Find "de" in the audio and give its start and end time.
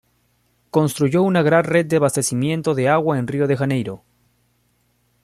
1.85-1.97, 2.73-2.89, 3.45-3.55